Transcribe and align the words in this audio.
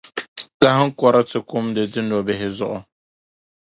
kahiŋkɔri 0.61 1.21
ti 1.29 1.39
kumdi 1.49 1.83
di 1.91 1.91
dunɔbihi 1.93 2.47
zuɣu. 2.57 2.77